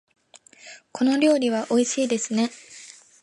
[0.91, 2.49] この料理はおいしいですね。